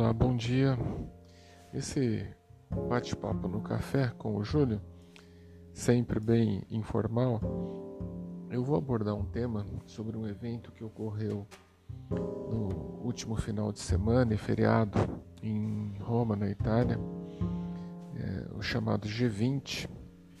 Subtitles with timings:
[0.00, 0.78] Olá, bom dia.
[1.74, 2.26] Esse
[2.88, 4.80] bate-papo no café com o Júlio,
[5.74, 7.38] sempre bem informal,
[8.50, 11.46] eu vou abordar um tema sobre um evento que ocorreu
[12.08, 14.98] no último final de semana e feriado
[15.42, 16.98] em Roma, na Itália,
[18.16, 19.86] é, o chamado G20,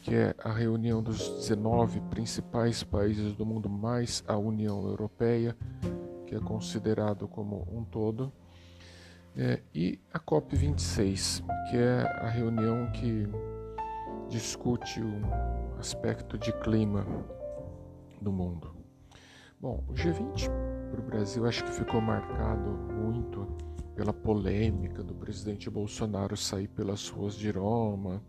[0.00, 5.54] que é a reunião dos 19 principais países do mundo mais a União Europeia,
[6.26, 8.32] que é considerado como um todo
[9.40, 13.26] é, e a COP26, que é a reunião que
[14.28, 17.06] discute o aspecto de clima
[18.20, 18.76] do mundo.
[19.58, 20.50] Bom, o G20
[20.90, 23.46] para o Brasil acho que ficou marcado muito
[23.94, 28.22] pela polêmica do presidente Bolsonaro sair pelas ruas de Roma,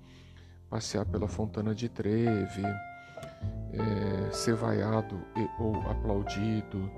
[0.70, 2.64] passear pela Fontana de Trevi,
[3.74, 6.90] é, ser vaiado e, ou aplaudido,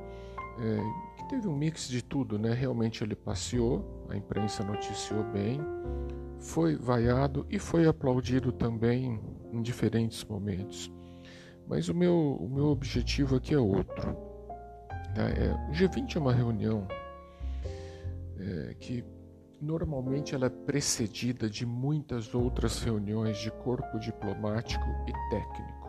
[0.59, 2.53] é, que teve um mix de tudo, né?
[2.53, 5.59] Realmente ele passeou, a imprensa noticiou bem,
[6.39, 9.19] foi vaiado e foi aplaudido também
[9.52, 10.91] em diferentes momentos.
[11.67, 14.09] Mas o meu, o meu objetivo aqui é outro.
[15.16, 15.33] Né?
[15.38, 16.88] É, o G20 é uma reunião
[18.38, 19.03] é, que
[19.61, 25.83] normalmente ela é precedida de muitas outras reuniões de corpo diplomático e técnico.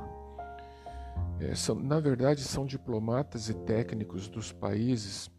[1.41, 5.31] É, são, na verdade, são diplomatas e técnicos dos países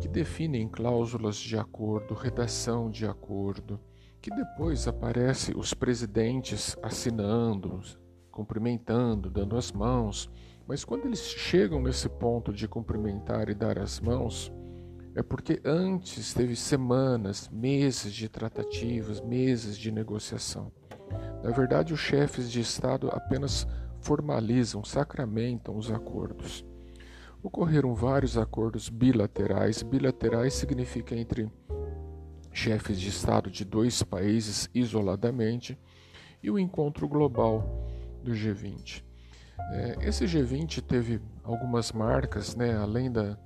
[0.00, 3.78] que definem cláusulas de acordo, redação de acordo,
[4.20, 7.80] que depois aparece os presidentes assinando,
[8.30, 10.30] cumprimentando, dando as mãos.
[10.66, 14.52] Mas quando eles chegam nesse ponto de cumprimentar e dar as mãos,
[15.14, 20.72] é porque antes teve semanas, meses de tratativas, meses de negociação.
[21.42, 23.66] Na verdade, os chefes de Estado apenas
[24.02, 26.64] formalizam, sacramentam os acordos.
[27.42, 29.82] Ocorreram vários acordos bilaterais.
[29.82, 31.50] Bilaterais significa entre
[32.52, 35.78] chefes de Estado de dois países isoladamente
[36.42, 37.88] e o encontro global
[38.22, 39.02] do G20.
[39.72, 43.38] É, esse G20 teve algumas marcas, né, além da,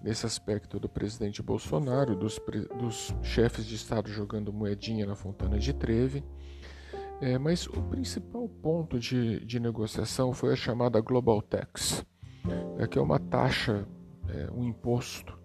[0.00, 2.40] desse aspecto do presidente Bolsonaro, dos,
[2.78, 6.24] dos chefes de Estado jogando moedinha na Fontana de Trevi.
[7.20, 12.04] É, mas o principal ponto de, de negociação foi a chamada Global Tax,
[12.78, 13.86] é, que é uma taxa,
[14.28, 15.38] é, um imposto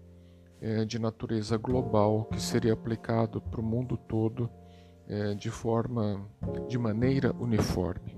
[0.60, 4.50] é, de natureza global que seria aplicado para o mundo todo
[5.08, 6.28] é, de forma,
[6.68, 8.16] de maneira uniforme.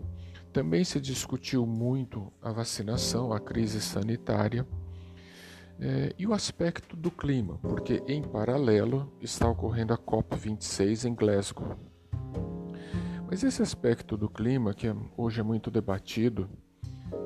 [0.52, 4.66] Também se discutiu muito a vacinação, a crise sanitária
[5.78, 11.76] é, e o aspecto do clima, porque em paralelo está ocorrendo a COP26 em Glasgow,
[13.26, 16.48] mas esse aspecto do clima, que é, hoje é muito debatido,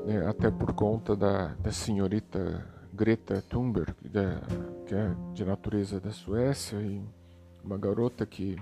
[0.07, 4.41] né, até por conta da, da senhorita Greta Thunberg, da,
[4.87, 7.03] que é de natureza da Suécia, e
[7.63, 8.57] uma garota que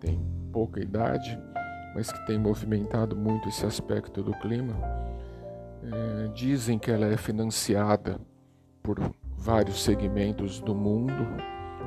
[0.00, 0.20] tem
[0.52, 1.38] pouca idade,
[1.94, 4.74] mas que tem movimentado muito esse aspecto do clima.
[5.82, 8.20] É, dizem que ela é financiada
[8.82, 8.98] por
[9.36, 11.26] vários segmentos do mundo,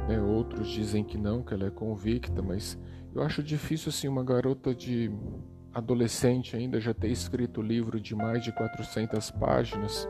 [0.08, 2.78] né, outros dizem que não, que ela é convicta, mas
[3.16, 5.10] eu acho difícil assim uma garota de
[5.74, 10.08] adolescente ainda já ter escrito livro de mais de 400 páginas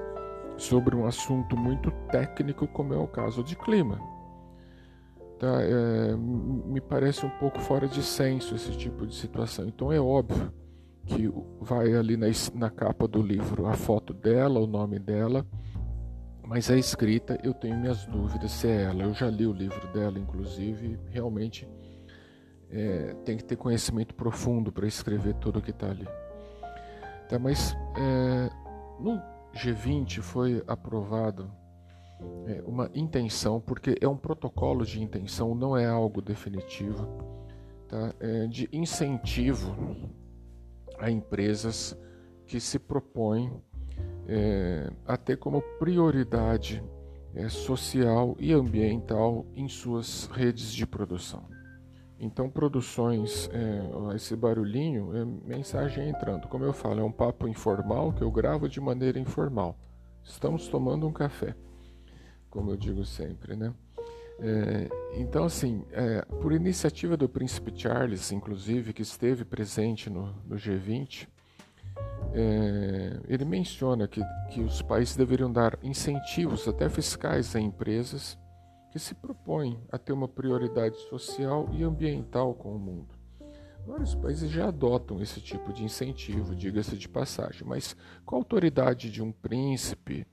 [0.57, 3.99] sobre um assunto muito técnico como é o caso de clima.
[5.39, 5.61] Tá?
[5.61, 9.67] É, me parece um pouco fora de senso esse tipo de situação.
[9.67, 10.51] Então é óbvio
[11.05, 15.45] que vai ali na, na capa do livro a foto dela, o nome dela,
[16.43, 19.03] mas a escrita eu tenho minhas dúvidas se é ela.
[19.03, 21.67] Eu já li o livro dela, inclusive, realmente
[22.75, 26.07] é, tem que ter conhecimento profundo para escrever tudo o que está ali.
[27.29, 28.49] Tá, mas é,
[28.99, 29.21] no
[29.53, 31.49] G20 foi aprovado
[32.47, 37.07] é, uma intenção, porque é um protocolo de intenção, não é algo definitivo,
[37.87, 39.73] tá, é, de incentivo
[40.99, 41.97] a empresas
[42.45, 43.51] que se propõem
[44.27, 46.83] é, a ter como prioridade
[47.33, 51.55] é, social e ambiental em suas redes de produção.
[52.19, 56.47] Então, produções, é, esse barulhinho é mensagem entrando.
[56.47, 59.77] Como eu falo, é um papo informal que eu gravo de maneira informal.
[60.23, 61.55] Estamos tomando um café,
[62.49, 63.73] como eu digo sempre, né?
[64.39, 70.55] É, então, assim, é, por iniciativa do príncipe Charles, inclusive, que esteve presente no, no
[70.55, 71.27] G20,
[72.33, 78.37] é, ele menciona que, que os países deveriam dar incentivos, até fiscais, a empresas
[78.95, 83.13] que se propõem a ter uma prioridade social e ambiental com o mundo.
[83.85, 87.93] Vários países já adotam esse tipo de incentivo, diga-se de passagem, mas
[88.25, 90.25] com a autoridade de um príncipe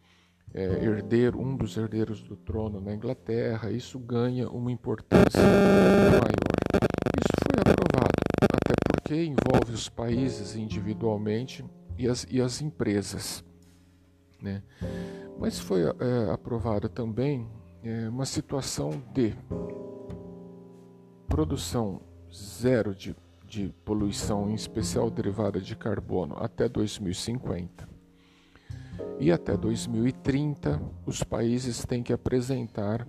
[0.55, 6.55] é, herdeiro, um dos herdeiros do trono na Inglaterra, isso ganha uma importância maior.
[7.19, 8.12] Isso foi aprovado,
[8.44, 11.64] até porque envolve os países individualmente
[11.99, 13.44] e as, e as empresas.
[14.41, 14.62] Né?
[15.37, 17.50] Mas foi é, aprovada também
[17.82, 19.34] é, uma situação de
[21.29, 22.00] produção
[22.32, 27.88] zero de, de poluição, em especial derivada de carbono, até 2050.
[29.19, 33.06] E até 2030, os países têm que apresentar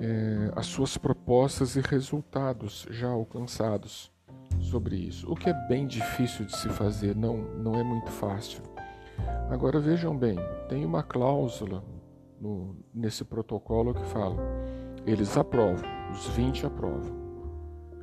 [0.00, 4.12] é, as suas propostas e resultados já alcançados
[4.60, 8.62] sobre isso, o que é bem difícil de se fazer, não, não é muito fácil.
[9.50, 10.36] Agora vejam bem,
[10.68, 11.82] tem uma cláusula
[12.40, 14.36] no, nesse protocolo que fala:
[15.06, 17.16] eles aprovam, os 20 aprovam,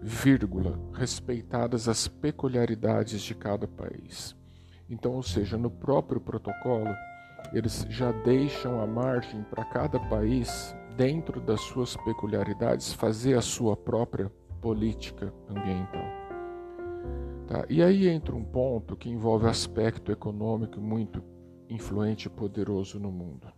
[0.01, 4.35] vírgula, respeitadas as peculiaridades de cada país.
[4.89, 6.93] Então, ou seja, no próprio protocolo,
[7.53, 13.75] eles já deixam a margem para cada país, dentro das suas peculiaridades, fazer a sua
[13.75, 14.31] própria
[14.61, 16.05] política ambiental.
[17.47, 17.65] Tá?
[17.69, 21.23] E aí entra um ponto que envolve aspecto econômico muito
[21.69, 23.54] influente e poderoso no mundo.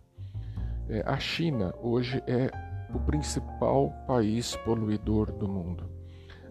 [0.88, 2.50] É, a China hoje é
[2.94, 5.90] o principal país poluidor do mundo.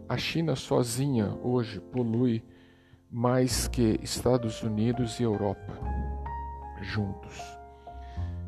[0.08, 2.44] A China sozinha hoje polui
[3.10, 5.74] mais que Estados Unidos e Europa
[6.82, 7.42] juntos.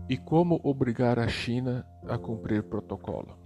[0.07, 3.37] E como obrigar a China a cumprir protocolo?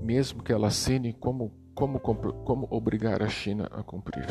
[0.00, 4.26] Mesmo que ela assine, como, como, como obrigar a China a cumprir?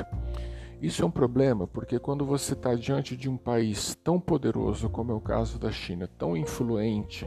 [0.81, 5.11] Isso é um problema porque quando você está diante de um país tão poderoso como
[5.11, 7.25] é o caso da China, tão influente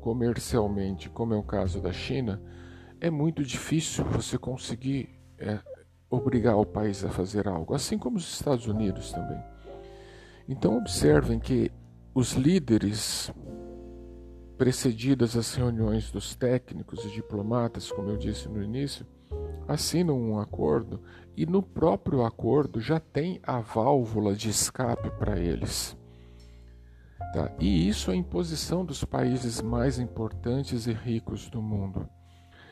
[0.00, 2.40] comercialmente como é o caso da China,
[3.00, 5.58] é muito difícil você conseguir é,
[6.08, 9.42] obrigar o país a fazer algo, assim como os Estados Unidos também.
[10.48, 11.72] Então observem que
[12.14, 13.32] os líderes
[14.56, 19.04] precedidas as reuniões dos técnicos e diplomatas, como eu disse no início,
[19.68, 21.00] assinam um acordo
[21.36, 25.96] e no próprio acordo já tem a válvula de escape para eles.
[27.32, 27.52] Tá?
[27.58, 32.08] E isso é imposição dos países mais importantes e ricos do mundo.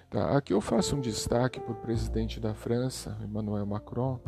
[0.08, 0.36] Tá?
[0.36, 4.20] Aqui eu faço um destaque para o presidente da França, Emmanuel Macron,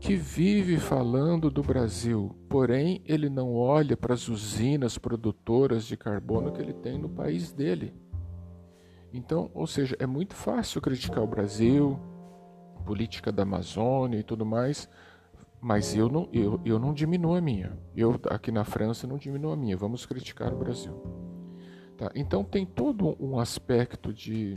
[0.00, 6.52] que vive falando do Brasil, porém ele não olha para as usinas produtoras de carbono
[6.52, 7.92] que ele tem no país dele.
[9.12, 11.98] Então, ou seja, é muito fácil criticar o Brasil,
[12.84, 14.88] política da Amazônia e tudo mais,
[15.60, 17.76] mas eu não, eu, eu não diminuo a minha.
[17.96, 19.76] Eu aqui na França não diminuo a minha.
[19.76, 20.94] Vamos criticar o Brasil.
[21.96, 22.10] Tá?
[22.14, 24.54] Então tem todo um aspecto de,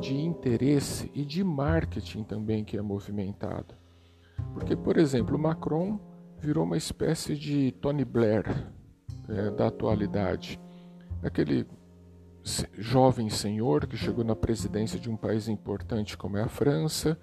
[0.00, 3.74] de interesse e de marketing também que é movimentado.
[4.54, 6.00] Porque, por exemplo, Macron
[6.38, 8.44] virou uma espécie de Tony Blair
[9.28, 10.58] é, da atualidade.
[11.22, 11.66] Aquele
[12.76, 17.18] jovem senhor que chegou na presidência de um país importante como é a França,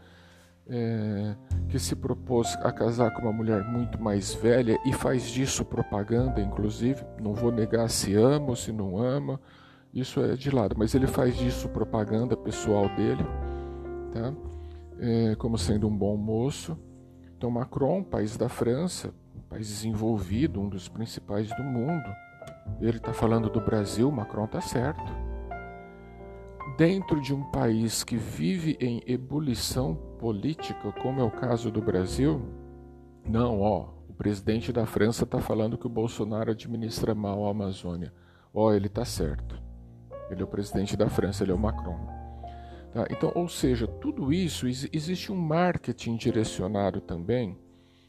[0.67, 1.35] é,
[1.67, 6.39] que se propôs a casar com uma mulher muito mais velha e faz disso propaganda,
[6.39, 7.03] inclusive.
[7.21, 9.39] Não vou negar se ama ou se não ama,
[9.93, 13.23] isso é de lado, mas ele faz disso propaganda pessoal dele,
[14.13, 14.33] tá?
[14.99, 16.77] É, como sendo um bom moço.
[17.35, 19.13] Então, Macron, país da França,
[19.49, 22.09] país desenvolvido, um dos principais do mundo,
[22.79, 25.11] ele está falando do Brasil, Macron está certo.
[26.77, 32.41] Dentro de um país que vive em ebulição política, como é o caso do Brasil,
[33.25, 38.13] não, ó, o presidente da França está falando que o Bolsonaro administra mal a Amazônia.
[38.53, 39.61] Ó, ele está certo.
[40.29, 41.99] Ele é o presidente da França, ele é o Macron.
[42.93, 43.05] Tá?
[43.09, 47.57] Então, ou seja, tudo isso existe um marketing direcionado também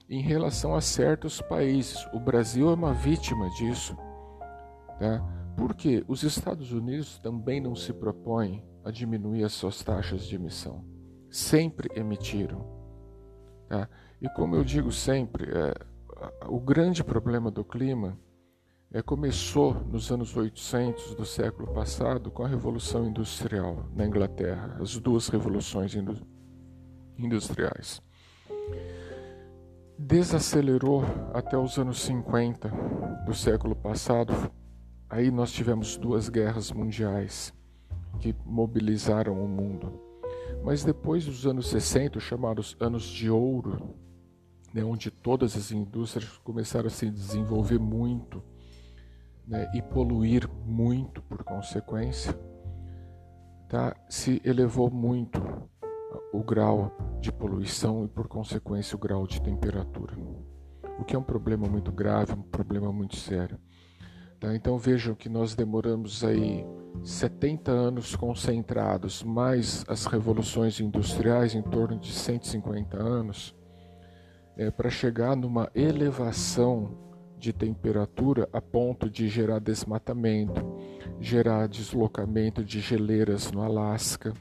[0.09, 2.07] em relação a certos países.
[2.13, 3.97] O Brasil é uma vítima disso.
[5.01, 5.19] Tá?
[5.57, 10.85] Porque os Estados Unidos também não se propõem a diminuir as suas taxas de emissão.
[11.31, 12.67] Sempre emitiram.
[13.67, 13.89] Tá?
[14.21, 15.75] E como eu digo sempre, é,
[16.47, 18.19] o grande problema do clima
[18.93, 24.99] é, começou nos anos 800 do século passado com a Revolução Industrial na Inglaterra, as
[24.99, 25.97] duas revoluções
[27.17, 28.03] industriais.
[29.99, 32.71] Desacelerou até os anos 50
[33.25, 34.35] do século passado.
[35.11, 37.53] Aí nós tivemos duas guerras mundiais
[38.21, 40.01] que mobilizaram o mundo.
[40.63, 43.95] Mas depois dos anos 60, chamados anos de ouro,
[44.73, 48.43] né, onde todas as indústrias começaram a se desenvolver muito,
[49.47, 52.33] né, e poluir muito por consequência,
[53.69, 53.97] tá?
[54.09, 55.41] se elevou muito
[56.33, 60.17] o grau de poluição e, por consequência, o grau de temperatura.
[60.99, 63.59] O que é um problema muito grave, um problema muito sério.
[64.41, 64.57] Tá?
[64.57, 66.65] Então vejam que nós demoramos aí
[67.05, 73.55] 70 anos concentrados, mais as revoluções industriais em torno de 150 anos,
[74.57, 76.97] é, para chegar numa elevação
[77.39, 80.79] de temperatura a ponto de gerar desmatamento,
[81.21, 84.33] gerar deslocamento de geleiras no Alasca,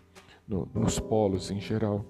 [0.48, 2.06] no, nos polos em geral,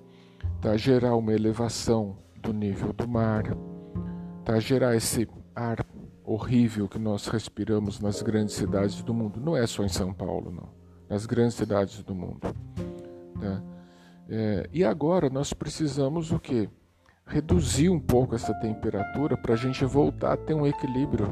[0.62, 0.78] tá?
[0.78, 3.44] gerar uma elevação do nível do mar,
[4.46, 4.60] tá?
[4.60, 5.86] gerar esse ar
[6.30, 9.42] horrível que nós respiramos nas grandes cidades do mundo.
[9.42, 10.70] Não é só em São Paulo, não.
[11.10, 12.42] Nas grandes cidades do mundo.
[13.40, 13.64] Tá?
[14.30, 16.70] É, e agora nós precisamos o quê?
[17.26, 21.28] Reduzir um pouco essa temperatura para a gente voltar a ter um equilíbrio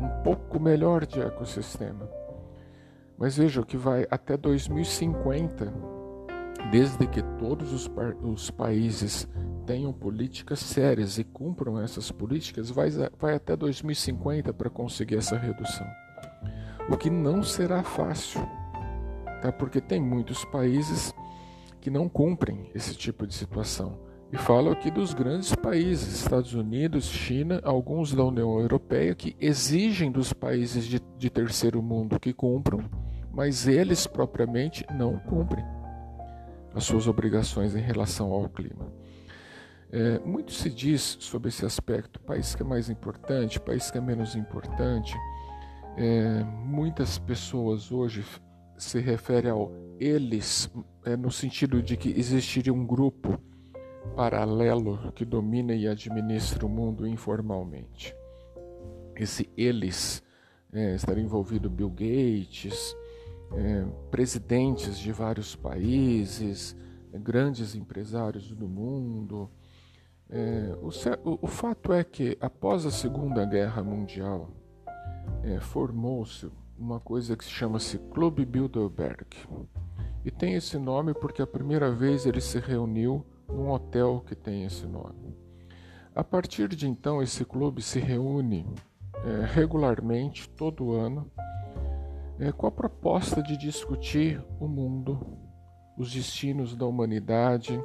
[0.00, 2.08] um pouco melhor de ecossistema.
[3.18, 5.72] Mas veja que vai até 2050,
[6.70, 7.90] desde que todos os,
[8.22, 9.28] os países
[9.66, 15.86] tenham políticas sérias e cumpram essas políticas, vai, vai até 2050 para conseguir essa redução.
[16.88, 18.40] O que não será fácil,
[19.42, 19.50] tá?
[19.50, 21.12] porque tem muitos países
[21.80, 23.98] que não cumprem esse tipo de situação.
[24.32, 30.10] E falo aqui dos grandes países, Estados Unidos, China, alguns da União Europeia, que exigem
[30.10, 32.80] dos países de, de terceiro mundo que cumpram,
[33.32, 35.64] mas eles propriamente não cumprem
[36.74, 38.92] as suas obrigações em relação ao clima.
[39.90, 44.00] É, muito se diz sobre esse aspecto, país que é mais importante, país que é
[44.00, 45.14] menos importante.
[45.96, 48.24] É, muitas pessoas hoje
[48.76, 50.70] se referem ao eles,
[51.04, 53.40] é, no sentido de que existiria um grupo
[54.14, 58.14] paralelo que domina e administra o mundo informalmente.
[59.14, 60.22] Esse eles
[60.72, 62.94] é, estaria envolvido Bill Gates,
[63.52, 66.76] é, presidentes de vários países,
[67.14, 69.50] grandes empresários do mundo,
[70.28, 74.50] é, o, o, fato é que após a Segunda Guerra Mundial
[75.44, 79.26] é, formou-se uma coisa que se chama-se Clube Bilderberg.
[80.24, 84.64] E tem esse nome porque a primeira vez ele se reuniu num hotel que tem
[84.64, 85.36] esse nome.
[86.14, 88.66] A partir de então, esse clube se reúne
[89.24, 91.30] é, regularmente, todo ano,
[92.38, 95.24] é, com a proposta de discutir o mundo,
[95.96, 97.80] os destinos da humanidade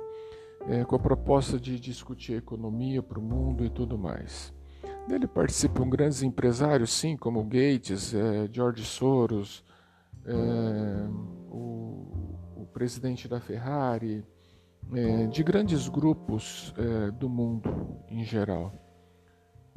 [0.68, 4.54] é, com a proposta de discutir economia para o mundo e tudo mais.
[5.08, 9.64] Dele participam grandes empresários, sim, como Gates, é, George Soros,
[10.26, 10.34] é,
[11.50, 14.24] o, o, presidente da Ferrari,
[14.94, 18.72] é, de grandes grupos é, do mundo em geral.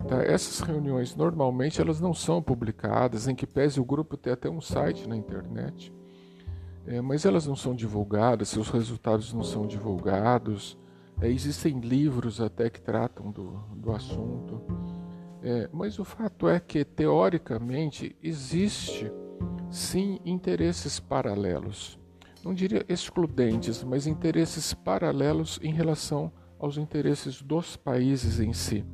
[0.07, 0.23] Tá?
[0.23, 4.61] Essas reuniões normalmente elas não são publicadas, em que pese o grupo ter até um
[4.61, 5.93] site na internet
[6.87, 10.79] é, mas elas não são divulgadas, seus resultados não são divulgados.
[11.21, 14.61] É, existem livros até que tratam do, do assunto.
[15.43, 19.11] É, mas o fato é que, teoricamente, existe
[19.71, 21.99] sim interesses paralelos.
[22.45, 28.85] Não diria excludentes, mas interesses paralelos em relação aos interesses dos países em si.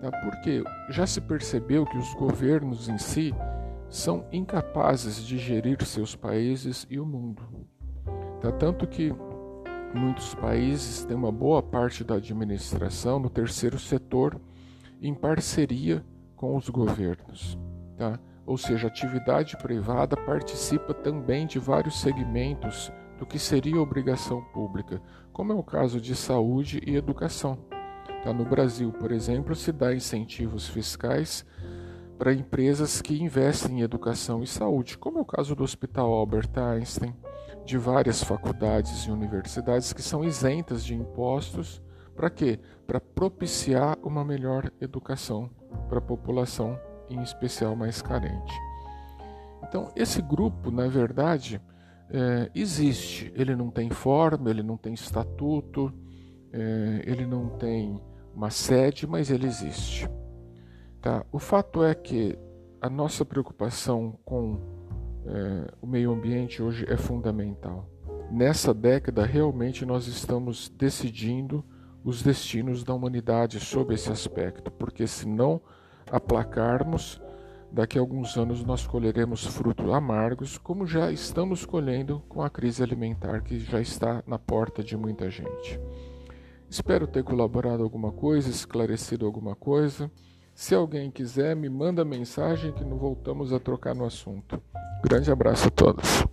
[0.00, 0.10] Tá?
[0.22, 3.34] Porque já se percebeu que os governos em si
[3.94, 7.44] são incapazes de gerir seus países e o mundo.
[8.40, 8.50] Tá?
[8.50, 9.14] Tanto que
[9.94, 14.40] muitos países têm uma boa parte da administração no terceiro setor
[15.00, 17.56] em parceria com os governos.
[17.96, 18.18] Tá?
[18.44, 25.00] Ou seja, a atividade privada participa também de vários segmentos do que seria obrigação pública,
[25.32, 27.56] como é o caso de saúde e educação.
[28.24, 28.32] Tá?
[28.32, 31.46] No Brasil, por exemplo, se dá incentivos fiscais
[32.18, 36.50] para empresas que investem em educação e saúde, como é o caso do Hospital Albert
[36.56, 37.14] Einstein,
[37.64, 41.82] de várias faculdades e universidades que são isentas de impostos.
[42.14, 42.60] Para quê?
[42.86, 45.50] Para propiciar uma melhor educação
[45.88, 46.78] para a população,
[47.10, 48.54] em especial mais carente.
[49.62, 51.60] Então, esse grupo, na verdade,
[52.10, 53.32] é, existe.
[53.34, 55.92] Ele não tem forma, ele não tem estatuto,
[56.52, 58.00] é, ele não tem
[58.34, 60.08] uma sede, mas ele existe.
[61.04, 61.22] Tá?
[61.30, 62.34] O fato é que
[62.80, 64.58] a nossa preocupação com
[65.26, 67.86] é, o meio ambiente hoje é fundamental.
[68.30, 71.62] Nessa década, realmente nós estamos decidindo
[72.02, 75.60] os destinos da humanidade sob esse aspecto, porque se não
[76.10, 77.20] aplacarmos,
[77.70, 82.82] daqui a alguns anos nós colheremos frutos amargos, como já estamos colhendo com a crise
[82.82, 85.78] alimentar que já está na porta de muita gente.
[86.70, 90.10] Espero ter colaborado alguma coisa, esclarecido alguma coisa.
[90.54, 94.62] Se alguém quiser, me manda mensagem que não voltamos a trocar no assunto.
[95.02, 96.24] Grande abraço a todos.